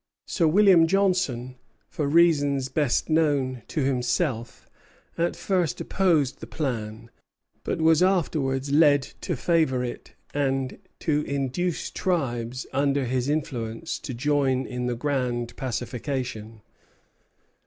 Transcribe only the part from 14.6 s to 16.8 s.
in the grand pacification.